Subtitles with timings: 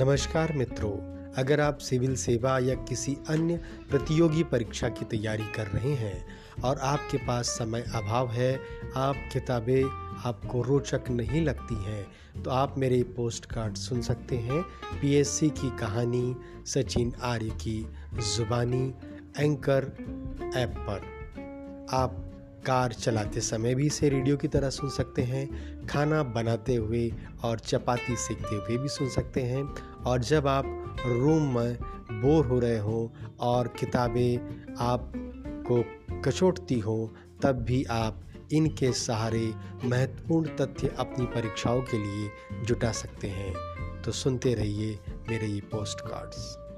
[0.00, 0.90] नमस्कार मित्रों,
[1.34, 3.56] अगर आप सिविल सेवा या किसी अन्य
[3.90, 8.54] प्रतियोगी परीक्षा की तैयारी कर रहे हैं और आपके पास समय अभाव है,
[8.96, 9.82] आप किताबें
[10.24, 14.62] आपको रोचक नहीं लगती हैं तो आप मेरे पोस्ट कार्ड सुन सकते हैं
[15.02, 16.34] पीएससी की कहानी,
[16.66, 17.80] सचिन आर्य की
[18.36, 18.94] ज़ुबानी,
[19.38, 19.92] एंकर
[20.56, 22.29] ऐप पर। आप
[22.66, 25.46] कार चलाते समय भी इसे रेडियो की तरह सुन सकते हैं,
[25.86, 27.12] खाना बनाते हुए
[27.44, 29.64] और चपाती सीखते हुए भी सुन सकते हैं।
[30.06, 31.78] और जब आप रूम में
[32.22, 34.36] बोर हो रहे हों और किताबें
[34.78, 35.84] आपको
[36.20, 37.08] कचोटती हों,
[37.42, 38.20] तब भी आप
[38.52, 42.30] इनके सहारे महत्वपूर्ण तथ्य अपनी परीक्षाओं के लिए
[42.64, 43.54] जुटा सकते हैं।
[44.02, 46.69] तो सुनते रहिए मेरे ये पोस्ट कार्ड्स